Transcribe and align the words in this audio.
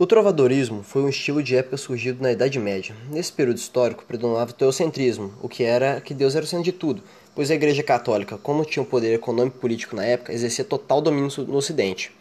O 0.00 0.06
trovadorismo 0.06 0.84
foi 0.84 1.02
um 1.02 1.08
estilo 1.08 1.42
de 1.42 1.56
época 1.56 1.76
surgido 1.76 2.22
na 2.22 2.30
Idade 2.30 2.56
Média. 2.56 2.94
Nesse 3.10 3.32
período 3.32 3.56
histórico 3.56 4.04
predominava 4.04 4.52
o 4.52 4.54
teocentrismo, 4.54 5.34
o 5.42 5.48
que 5.48 5.64
era 5.64 6.00
que 6.00 6.14
Deus 6.14 6.36
era 6.36 6.44
o 6.44 6.46
centro 6.46 6.64
de 6.64 6.70
tudo, 6.70 7.02
pois 7.34 7.50
a 7.50 7.56
Igreja 7.56 7.82
Católica, 7.82 8.38
como 8.38 8.64
tinha 8.64 8.80
um 8.80 8.86
poder 8.86 9.12
econômico 9.12 9.56
e 9.56 9.60
político 9.60 9.96
na 9.96 10.04
época, 10.04 10.32
exercia 10.32 10.64
total 10.64 11.00
domínio 11.00 11.28
no 11.48 11.56
Ocidente. 11.56 12.12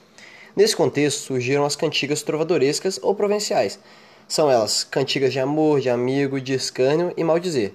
Nesse 0.55 0.75
contexto 0.75 1.19
surgiram 1.19 1.65
as 1.65 1.75
cantigas 1.75 2.23
trovadorescas 2.23 2.99
ou 2.99 3.13
provinciais. 3.13 3.77
São 4.27 4.49
elas 4.49 4.83
cantigas 4.83 5.31
de 5.31 5.39
amor, 5.39 5.79
de 5.79 5.91
amigo, 5.91 6.41
de 6.41 6.53
escânio 6.53 7.13
e 7.15 7.23
maldizer. 7.23 7.73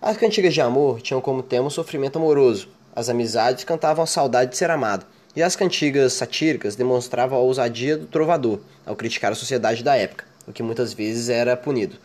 As 0.00 0.16
cantigas 0.16 0.52
de 0.52 0.60
amor 0.60 1.00
tinham 1.00 1.20
como 1.20 1.44
tema 1.44 1.68
o 1.68 1.70
sofrimento 1.70 2.18
amoroso. 2.18 2.70
As 2.92 3.08
amizades 3.08 3.62
cantavam 3.62 4.02
a 4.02 4.06
saudade 4.06 4.50
de 4.50 4.56
ser 4.56 4.68
amado. 4.68 5.06
E 5.34 5.42
as 5.42 5.56
cantigas 5.56 6.12
satíricas 6.12 6.76
demonstravam 6.76 7.38
a 7.38 7.40
ousadia 7.40 7.96
do 7.96 8.06
trovador 8.06 8.60
ao 8.84 8.94
criticar 8.94 9.32
a 9.32 9.34
sociedade 9.34 9.82
da 9.82 9.96
época, 9.96 10.26
o 10.46 10.52
que 10.52 10.62
muitas 10.62 10.92
vezes 10.92 11.30
era 11.30 11.56
punido, 11.56 11.96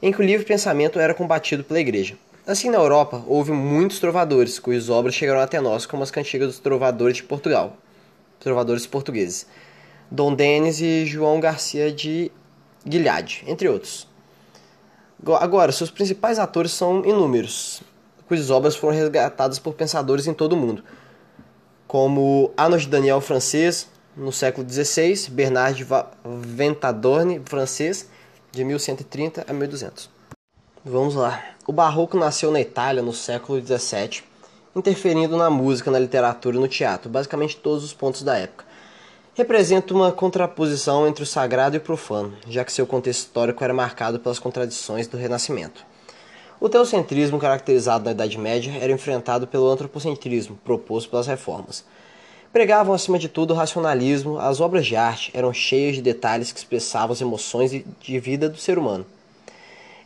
em 0.00 0.10
que 0.10 0.18
o 0.18 0.24
livre 0.24 0.46
pensamento 0.46 0.98
era 0.98 1.12
combatido 1.12 1.62
pela 1.62 1.78
igreja. 1.78 2.16
Assim, 2.46 2.70
na 2.70 2.78
Europa, 2.78 3.22
houve 3.26 3.52
muitos 3.52 3.98
trovadores, 3.98 4.58
cujas 4.58 4.88
obras 4.88 5.14
chegaram 5.14 5.40
até 5.40 5.60
nós, 5.60 5.84
como 5.84 6.02
as 6.02 6.10
cantigas 6.10 6.48
dos 6.48 6.58
trovadores 6.58 7.18
de 7.18 7.22
Portugal, 7.24 7.76
trovadores 8.40 8.86
portugueses, 8.86 9.46
Dom 10.10 10.34
Denis 10.34 10.80
e 10.80 11.04
João 11.04 11.40
Garcia 11.40 11.92
de 11.92 12.32
Guilhade, 12.86 13.44
entre 13.46 13.68
outros. 13.68 14.08
Agora, 15.38 15.70
seus 15.70 15.90
principais 15.90 16.38
atores 16.38 16.72
são 16.72 17.04
inúmeros, 17.04 17.82
cujas 18.26 18.48
obras 18.48 18.74
foram 18.74 18.96
resgatadas 18.96 19.58
por 19.58 19.74
pensadores 19.74 20.26
em 20.26 20.32
todo 20.32 20.54
o 20.54 20.56
mundo 20.56 20.82
como 21.86 22.52
Anos 22.56 22.82
de 22.82 22.88
Daniel 22.88 23.20
francês, 23.20 23.88
no 24.16 24.32
século 24.32 24.68
XVI, 24.68 25.30
Bernard 25.30 25.84
de 25.84 25.86
Ventadorne 26.24 27.40
francês, 27.44 28.08
de 28.52 28.64
1130 28.64 29.44
a 29.48 29.52
1200. 29.52 30.08
Vamos 30.84 31.14
lá. 31.14 31.42
O 31.66 31.72
barroco 31.72 32.16
nasceu 32.16 32.50
na 32.50 32.60
Itália 32.60 33.02
no 33.02 33.12
século 33.12 33.60
XVII, 33.60 34.22
interferindo 34.76 35.36
na 35.36 35.48
música, 35.50 35.90
na 35.90 35.98
literatura 35.98 36.56
e 36.56 36.60
no 36.60 36.68
teatro, 36.68 37.08
basicamente 37.08 37.56
todos 37.56 37.82
os 37.82 37.92
pontos 37.92 38.22
da 38.22 38.36
época. 38.36 38.64
Representa 39.34 39.92
uma 39.92 40.12
contraposição 40.12 41.08
entre 41.08 41.22
o 41.22 41.26
sagrado 41.26 41.74
e 41.74 41.78
o 41.78 41.80
profano, 41.80 42.36
já 42.48 42.64
que 42.64 42.72
seu 42.72 42.86
contexto 42.86 43.20
histórico 43.20 43.64
era 43.64 43.74
marcado 43.74 44.20
pelas 44.20 44.38
contradições 44.38 45.08
do 45.08 45.16
Renascimento. 45.16 45.84
O 46.60 46.68
teocentrismo, 46.68 47.38
caracterizado 47.38 48.04
na 48.04 48.12
Idade 48.12 48.38
Média, 48.38 48.72
era 48.80 48.92
enfrentado 48.92 49.46
pelo 49.46 49.68
antropocentrismo, 49.68 50.58
proposto 50.64 51.10
pelas 51.10 51.26
reformas. 51.26 51.84
Pregavam, 52.52 52.94
acima 52.94 53.18
de 53.18 53.28
tudo, 53.28 53.52
o 53.52 53.56
racionalismo, 53.56 54.38
as 54.38 54.60
obras 54.60 54.86
de 54.86 54.94
arte 54.94 55.32
eram 55.34 55.52
cheias 55.52 55.96
de 55.96 56.02
detalhes 56.02 56.52
que 56.52 56.58
expressavam 56.58 57.12
as 57.12 57.20
emoções 57.20 57.72
de 57.72 58.20
vida 58.20 58.48
do 58.48 58.56
ser 58.56 58.78
humano. 58.78 59.04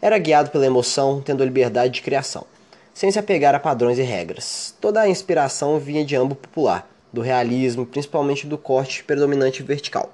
Era 0.01 0.17
guiado 0.17 0.51
pela 0.51 0.65
emoção, 0.65 1.21
tendo 1.21 1.43
a 1.43 1.47
liberdade 1.47 1.93
de 1.95 2.01
criação, 2.01 2.47
sem 2.95 3.11
se 3.11 3.19
apegar 3.19 3.55
a 3.55 3.61
padrões 3.61 3.99
e 3.99 4.03
regras. 4.03 4.75
Toda 4.81 5.03
a 5.03 5.09
inspiração 5.09 5.79
vinha 5.79 6.05
de 6.05 6.17
âmbito 6.17 6.49
popular, 6.49 6.89
do 7.13 7.21
realismo, 7.21 7.85
principalmente 7.85 8.47
do 8.47 8.57
corte 8.57 9.05
predominante 9.05 9.63
vertical. 9.63 10.11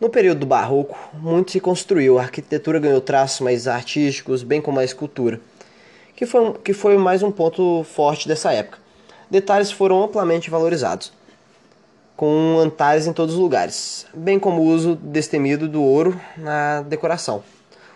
No 0.00 0.08
período 0.08 0.40
do 0.40 0.46
Barroco, 0.46 0.98
muito 1.14 1.52
se 1.52 1.60
construiu, 1.60 2.18
a 2.18 2.22
arquitetura 2.22 2.80
ganhou 2.80 3.00
traços 3.00 3.40
mais 3.40 3.68
artísticos, 3.68 4.42
bem 4.42 4.60
como 4.60 4.80
a 4.80 4.84
escultura, 4.84 5.40
que 6.16 6.26
foi, 6.26 6.52
que 6.64 6.72
foi 6.72 6.98
mais 6.98 7.22
um 7.22 7.30
ponto 7.30 7.84
forte 7.84 8.26
dessa 8.26 8.52
época. 8.52 8.78
Detalhes 9.30 9.70
foram 9.70 10.02
amplamente 10.02 10.50
valorizados, 10.50 11.12
com 12.16 12.58
altares 12.60 13.06
em 13.06 13.12
todos 13.12 13.36
os 13.36 13.40
lugares, 13.40 14.04
bem 14.12 14.36
como 14.38 14.62
o 14.62 14.66
uso 14.66 14.96
destemido 14.96 15.68
do 15.68 15.80
ouro 15.80 16.20
na 16.36 16.82
decoração. 16.82 17.44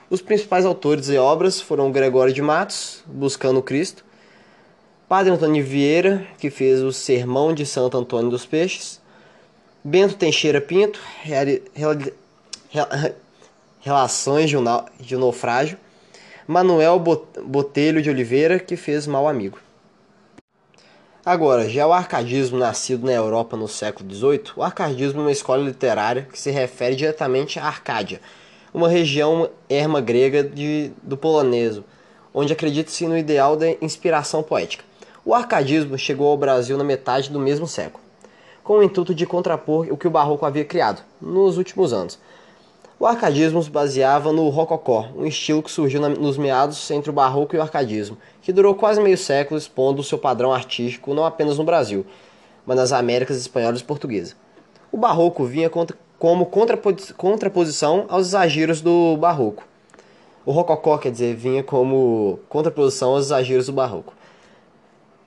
Os 0.08 0.22
principais 0.22 0.64
autores 0.64 1.08
e 1.08 1.18
obras 1.18 1.60
foram 1.60 1.90
Gregório 1.90 2.32
de 2.32 2.40
Matos, 2.40 3.02
Buscando 3.06 3.60
Cristo, 3.60 4.04
Padre 5.08 5.32
Antônio 5.32 5.64
Vieira, 5.64 6.24
que 6.38 6.48
fez 6.48 6.80
o 6.80 6.92
Sermão 6.92 7.52
de 7.52 7.66
Santo 7.66 7.98
Antônio 7.98 8.30
dos 8.30 8.46
Peixes, 8.46 9.00
Bento 9.88 10.16
Teixeira 10.16 10.60
Pinto, 10.60 11.00
Relações 13.80 14.50
de 14.50 15.16
um 15.16 15.18
Naufrágio. 15.18 15.78
Manuel 16.46 16.98
Botelho 16.98 18.02
de 18.02 18.10
Oliveira, 18.10 18.58
que 18.58 18.76
fez 18.76 19.06
Mal 19.06 19.26
Amigo. 19.26 19.58
Agora, 21.24 21.66
já 21.70 21.86
o 21.86 21.92
arcadismo 21.94 22.58
nascido 22.58 23.06
na 23.06 23.12
Europa 23.12 23.56
no 23.56 23.66
século 23.66 24.14
XVIII, 24.14 24.52
o 24.56 24.62
arcadismo 24.62 25.20
é 25.20 25.24
uma 25.24 25.32
escola 25.32 25.64
literária 25.64 26.28
que 26.30 26.38
se 26.38 26.50
refere 26.50 26.94
diretamente 26.94 27.58
à 27.58 27.64
Arcádia, 27.64 28.20
uma 28.74 28.90
região 28.90 29.48
erma 29.70 30.02
grega 30.02 30.44
de, 30.44 30.90
do 31.02 31.16
poloneso, 31.16 31.82
onde 32.34 32.52
acredita-se 32.52 33.06
no 33.06 33.16
ideal 33.16 33.56
da 33.56 33.70
inspiração 33.80 34.42
poética. 34.42 34.84
O 35.24 35.34
arcadismo 35.34 35.96
chegou 35.96 36.28
ao 36.28 36.36
Brasil 36.36 36.76
na 36.76 36.84
metade 36.84 37.30
do 37.30 37.40
mesmo 37.40 37.66
século 37.66 38.07
com 38.68 38.80
o 38.80 38.82
intuito 38.82 39.14
de 39.14 39.24
contrapor 39.24 39.86
o 39.90 39.96
que 39.96 40.06
o 40.06 40.10
barroco 40.10 40.44
havia 40.44 40.62
criado 40.62 41.00
nos 41.22 41.56
últimos 41.56 41.90
anos. 41.90 42.18
O 43.00 43.06
arcadismo 43.06 43.62
se 43.62 43.70
baseava 43.70 44.30
no 44.30 44.46
rococó, 44.50 45.08
um 45.16 45.24
estilo 45.24 45.62
que 45.62 45.70
surgiu 45.70 46.02
nos 46.02 46.36
meados 46.36 46.90
entre 46.90 47.08
o 47.08 47.12
barroco 47.14 47.56
e 47.56 47.58
o 47.58 47.62
arcadismo, 47.62 48.18
que 48.42 48.52
durou 48.52 48.74
quase 48.74 49.00
meio 49.00 49.16
século 49.16 49.56
expondo 49.56 50.02
o 50.02 50.04
seu 50.04 50.18
padrão 50.18 50.52
artístico 50.52 51.14
não 51.14 51.24
apenas 51.24 51.56
no 51.56 51.64
Brasil, 51.64 52.04
mas 52.66 52.76
nas 52.76 52.92
Américas 52.92 53.38
espanholas 53.38 53.80
e 53.80 53.84
portuguesas. 53.84 54.36
O 54.92 54.98
barroco 54.98 55.46
vinha 55.46 55.70
como 56.18 56.44
contraposição 56.44 58.04
aos 58.06 58.26
exageros 58.26 58.82
do 58.82 59.16
barroco. 59.16 59.64
O 60.44 60.52
rococó, 60.52 60.98
quer 60.98 61.10
dizer, 61.10 61.34
vinha 61.34 61.62
como 61.62 62.38
contraposição 62.50 63.12
aos 63.12 63.24
exageros 63.24 63.64
do 63.64 63.72
barroco 63.72 64.17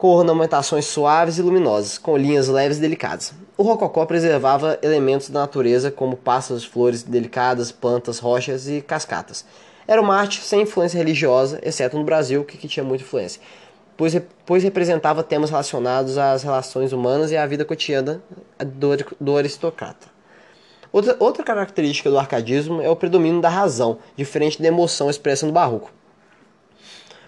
com 0.02 0.08
ornamentações 0.08 0.86
suaves 0.86 1.38
e 1.38 1.44
luminosas, 1.44 2.00
com 2.00 2.18
linhas 2.18 2.48
leves 2.48 2.80
e 2.80 2.82
delicadas. 2.82 3.36
O 3.56 3.62
rococó 3.62 4.04
preservava 4.04 4.80
elementos 4.82 5.30
da 5.30 5.42
natureza 5.42 5.92
como 5.92 6.18
pássaros, 6.18 6.66
flores 6.66 7.04
delicadas, 7.04 7.72
plantas, 7.72 8.18
rochas 8.18 8.68
e 8.68 8.82
cascatas. 8.82 9.46
Era 9.88 10.02
uma 10.02 10.16
arte 10.16 10.42
sem 10.42 10.62
influência 10.62 10.98
religiosa, 10.98 11.60
exceto 11.62 12.00
no 12.00 12.04
Brasil, 12.04 12.44
que, 12.44 12.68
tinha 12.68 12.84
muita 12.84 13.04
influência, 13.04 13.40
pois, 13.96 14.20
pois 14.44 14.64
representava 14.64 15.22
temas 15.22 15.52
relacionados 15.52 16.18
às 16.18 16.42
relações 16.42 16.92
humanas 16.92 17.30
e 17.30 17.38
à 17.38 17.46
vida 17.46 17.64
cotidiana 17.64 18.24
do, 18.58 18.90
do 19.20 19.38
aristocrata. 19.38 20.08
Outra, 20.92 21.16
outra 21.20 21.44
característica 21.44 22.10
do 22.10 22.18
arcadismo 22.18 22.82
é 22.82 22.90
o 22.90 22.96
predomínio 22.96 23.40
da 23.40 23.50
razão, 23.50 24.00
diferente 24.18 24.60
da 24.60 24.68
emoção 24.68 25.12
expressa 25.12 25.46
no 25.46 25.52
barroco. 25.52 25.92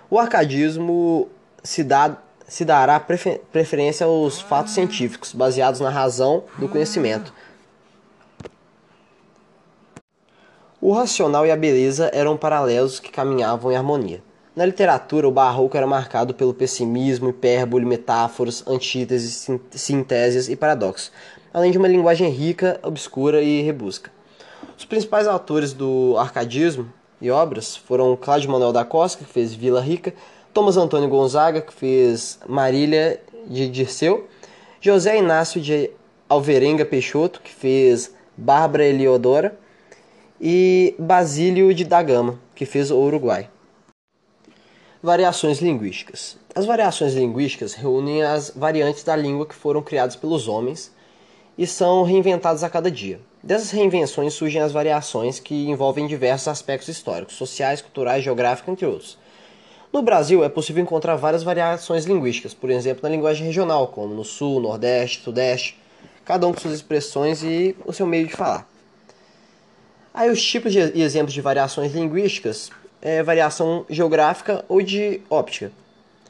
O 0.09 0.17
arcadismo 0.17 1.29
se 1.63 1.83
dá 1.83 2.17
se 2.47 2.65
dará 2.65 2.99
prefer 2.99 3.41
preferência 3.51 4.05
aos 4.05 4.41
fatos 4.41 4.73
científicos, 4.73 5.33
baseados 5.33 5.79
na 5.79 5.89
razão 5.89 6.43
do 6.57 6.67
conhecimento. 6.67 7.33
O 10.81 10.91
racional 10.91 11.45
e 11.45 11.51
a 11.51 11.55
beleza 11.55 12.11
eram 12.13 12.35
paralelos 12.35 12.99
que 12.99 13.09
caminhavam 13.09 13.71
em 13.71 13.75
harmonia. 13.75 14.21
Na 14.55 14.65
literatura, 14.65 15.27
o 15.27 15.31
barroco 15.31 15.75
era 15.75 15.87
marcado 15.87 16.33
pelo 16.33 16.53
pessimismo, 16.53 17.29
hipérbole, 17.29 17.85
metáforas, 17.85 18.63
antíteses, 18.67 19.47
sintésias 19.71 20.47
e 20.47 20.55
paradoxos, 20.55 21.11
além 21.53 21.71
de 21.71 21.77
uma 21.77 21.87
linguagem 21.87 22.29
rica, 22.29 22.79
obscura 22.83 23.41
e 23.41 23.61
rebusca. 23.61 24.11
Os 24.77 24.85
principais 24.85 25.25
autores 25.25 25.73
do 25.73 26.15
arcadismo 26.19 26.91
e 27.21 27.31
obras 27.31 27.75
foram 27.75 28.15
Cláudio 28.15 28.51
Manuel 28.51 28.73
da 28.73 28.83
Costa, 28.83 29.23
que 29.23 29.31
fez 29.31 29.53
Vila 29.53 29.79
Rica, 29.79 30.13
Thomas 30.53 30.77
Antônio 30.77 31.09
Gonzaga, 31.09 31.61
que 31.61 31.73
fez 31.73 32.37
Marília 32.47 33.19
de 33.47 33.67
Dirceu, 33.67 34.27
José 34.79 35.17
Inácio 35.17 35.59
de 35.59 35.89
Alverenga 36.29 36.85
Peixoto, 36.85 37.41
que 37.41 37.51
fez 37.51 38.13
Bárbara 38.37 38.85
Eliodora, 38.85 39.57
e 40.39 40.94
Basílio 41.00 41.73
de 41.73 41.83
Dagama, 41.83 42.39
que 42.53 42.65
fez 42.65 42.91
o 42.91 42.97
Uruguai. 42.97 43.50
Variações 45.01 45.59
linguísticas. 45.59 46.38
As 46.53 46.65
variações 46.65 47.13
linguísticas 47.13 47.73
reúnem 47.73 48.21
as 48.21 48.51
variantes 48.56 49.03
da 49.03 49.15
língua 49.15 49.47
que 49.47 49.56
foram 49.56 49.81
criadas 49.81 50.15
pelos 50.15 50.47
homens 50.47 50.91
e 51.57 51.65
são 51.65 52.03
reinventadas 52.03 52.63
a 52.63 52.69
cada 52.69 52.91
dia. 52.91 53.19
Dessas 53.41 53.71
reinvenções 53.71 54.33
surgem 54.35 54.61
as 54.61 54.71
variações 54.71 55.39
que 55.39 55.67
envolvem 55.67 56.06
diversos 56.06 56.47
aspectos 56.47 56.89
históricos, 56.89 57.35
sociais, 57.35 57.81
culturais, 57.81 58.23
geográficos, 58.23 58.71
entre 58.71 58.85
outros. 58.85 59.17
No 59.94 60.01
Brasil 60.01 60.44
é 60.44 60.50
possível 60.50 60.81
encontrar 60.81 61.16
várias 61.18 61.44
variações 61.44 62.06
linguísticas, 62.06 62.51
por 62.51 62.72
exemplo, 62.72 63.04
na 63.04 63.10
linguagem 63.10 63.45
regional, 63.45 63.90
como 63.90 64.12
no 64.16 64.24
Sul, 64.24 64.60
Nordeste, 64.60 65.22
Sudeste, 65.22 65.80
cada 66.25 66.48
um 66.48 66.51
com 66.51 66.60
suas 66.60 66.74
expressões 66.74 67.44
e 67.44 67.75
o 67.86 67.94
seu 67.94 68.07
meio 68.07 68.25
de 68.25 68.34
falar. 68.34 68.68
Aí 70.12 70.31
os 70.31 70.44
tipos 70.44 70.74
e 70.74 71.00
exemplos 71.00 71.31
de 71.31 71.42
variações 71.42 71.94
linguísticas 71.94 72.72
é 73.04 73.22
variação 73.22 73.86
geográfica 73.88 74.66
ou 74.68 74.81
de 74.81 75.22
óptica. 75.30 75.72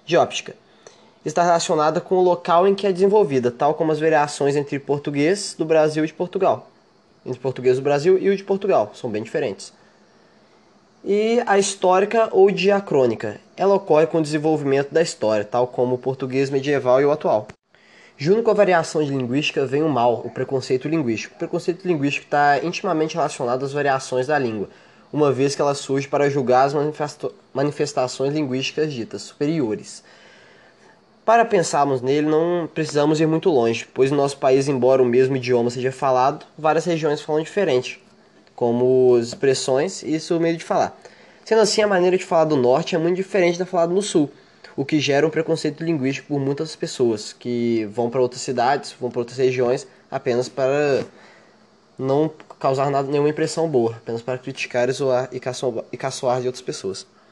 De 0.06 0.18
óptica. 0.18 0.57
Está 1.24 1.42
relacionada 1.42 2.01
com 2.01 2.15
o 2.15 2.21
local 2.21 2.68
em 2.68 2.75
que 2.75 2.86
é 2.86 2.92
desenvolvida, 2.92 3.50
tal 3.50 3.75
como 3.75 3.94
as 3.94 4.00
variações 4.01 4.57
entre 4.57 4.77
português 4.77 5.56
do 5.57 5.63
Brasil 5.63 6.04
e 6.04 6.07
de 6.07 6.13
Portugal. 6.13 6.69
entre 7.25 7.39
português 7.39 7.77
do 7.77 7.81
Brasil 7.81 8.18
e 8.19 8.30
o 8.30 8.36
de 8.36 8.44
Portugal, 8.44 8.92
são 8.94 9.10
bem 9.10 9.24
diferentes. 9.24 9.71
E 11.05 11.44
a 11.45 11.59
histórica 11.59 12.29
ou 12.31 12.50
diacrônica, 12.50 13.38
ela 13.57 13.75
ocorre 13.75 14.07
com 14.07 14.19
o 14.19 14.21
desenvolvimento 14.21 14.94
da 14.94 15.01
história, 15.01 15.44
tal 15.44 15.67
como 15.67 15.95
o 15.95 15.97
português 15.97 16.50
medieval 16.50 17.01
e 17.01 17.05
o 17.05 17.11
atual. 17.11 17.47
Junto 18.17 18.41
com 18.41 18.51
a 18.51 18.53
variação 18.53 19.03
de 19.03 19.09
linguística 19.09 19.65
vem 19.65 19.83
o 19.83 19.89
mal, 19.89 20.21
o 20.23 20.29
preconceito 20.29 20.88
linguístico. 20.88 21.35
O 21.35 21.38
preconceito 21.38 21.85
linguístico 21.85 22.27
está 22.27 22.63
intimamente 22.63 23.15
relacionado 23.15 23.65
às 23.65 23.73
variações 23.73 24.27
da 24.27 24.39
língua, 24.39 24.69
uma 25.11 25.29
vez 25.29 25.55
que 25.55 25.61
ela 25.61 25.75
surge 25.75 26.07
para 26.07 26.29
julgar 26.29 26.67
as 26.67 26.73
manifestações 27.53 28.33
linguísticas 28.33 28.94
ditas 28.94 29.23
superiores. 29.23 30.05
Para 31.25 31.44
pensarmos 31.44 32.01
nele, 32.01 32.27
não 32.27 32.69
precisamos 32.73 33.19
ir 33.19 33.27
muito 33.27 33.50
longe, 33.50 33.85
pois 33.94 34.09
no 34.09 34.17
nosso 34.17 34.38
país, 34.38 34.69
embora 34.69 35.01
o 35.01 35.05
mesmo 35.05 35.35
idioma 35.35 35.69
seja 35.69 35.91
falado, 35.91 36.45
várias 36.57 36.85
regiões 36.85 37.21
falam 37.21 37.41
diferente, 37.41 38.02
como 38.63 39.19
expressões 39.19 40.04
e 40.04 40.18
seu 40.21 40.39
meio 40.39 40.56
de 40.56 40.63
falar. 40.63 40.98
Sendo 41.44 41.60
assim, 41.60 41.81
a 41.81 41.88
maneira 41.88 42.18
de 42.18 42.24
falar 42.24 42.45
do 42.45 42.56
norte 42.56 42.95
é 42.95 42.98
muito 42.98 43.18
diferente 43.18 43.60
da 43.60 43.65
falada 43.65 43.94
no 43.94 44.01
sul, 44.01 44.31
o 44.74 44.86
que 44.86 45.01
gera 45.01 45.27
um 45.27 45.30
preconceito 45.30 45.83
linguístico 45.83 46.30
por 46.30 46.39
muitas 46.39 46.74
pessoas 46.74 47.33
que 47.33 47.83
vão 47.92 48.10
para 48.10 48.21
outras 48.21 48.42
cidades, 48.42 48.95
vão 48.98 49.12
para 49.12 49.19
outras 49.19 49.38
regiões 49.38 49.86
apenas 50.10 50.48
para 50.48 51.04
não 52.00 52.31
causar 52.57 52.89
nada, 52.89 53.12
nenhuma 53.12 53.27
impressão 53.27 53.68
boa, 53.68 53.98
apenas 53.98 54.21
para 54.21 54.38
criticar 54.38 54.88
e 54.88 54.94
zoar 54.94 55.27
e 55.33 55.42
caçoar, 55.42 55.83
e 55.92 55.98
caçoar 55.98 56.39
de 56.39 56.48
outras 56.48 56.62
pessoas. 56.63 57.06